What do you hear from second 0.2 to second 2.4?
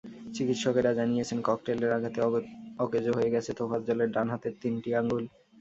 চিকিৎসকেরা জানিয়েছেন, ককটেলের আঘাতে